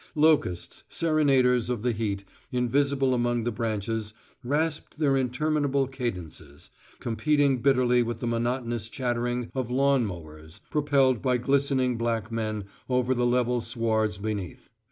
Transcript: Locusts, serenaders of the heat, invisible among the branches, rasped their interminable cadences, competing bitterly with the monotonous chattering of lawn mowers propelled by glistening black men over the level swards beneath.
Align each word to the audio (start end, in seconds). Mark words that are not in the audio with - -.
Locusts, 0.15 0.83
serenaders 0.89 1.69
of 1.69 1.83
the 1.83 1.91
heat, 1.91 2.23
invisible 2.51 3.13
among 3.13 3.43
the 3.43 3.51
branches, 3.51 4.15
rasped 4.43 4.97
their 4.97 5.15
interminable 5.15 5.85
cadences, 5.85 6.71
competing 6.99 7.61
bitterly 7.61 8.01
with 8.01 8.19
the 8.19 8.25
monotonous 8.25 8.89
chattering 8.89 9.51
of 9.53 9.69
lawn 9.69 10.07
mowers 10.07 10.59
propelled 10.71 11.21
by 11.21 11.37
glistening 11.37 11.97
black 11.99 12.31
men 12.31 12.63
over 12.89 13.13
the 13.13 13.27
level 13.27 13.61
swards 13.61 14.17
beneath. 14.17 14.69